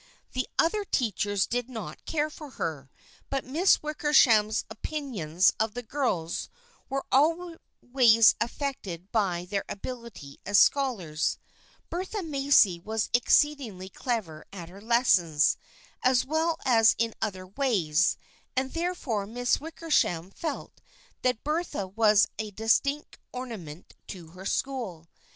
[0.31, 2.91] The other teachers THE FRIENDSHIP OF ANNE 155 did not care for her,
[3.29, 6.49] but Miss Wickersham's opin ions of the girls
[6.89, 11.37] were always affected by their ability as scholars.
[11.91, 15.55] Bertha Macy was exceedingly clever at her lessons,
[16.01, 18.17] as well as in other ways,
[18.55, 20.81] and therefore Miss Wickersham felt
[21.21, 25.07] that Bertha was a distinct ornament to her school.